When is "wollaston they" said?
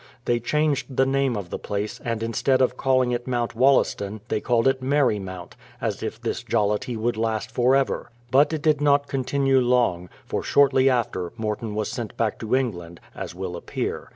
3.53-4.41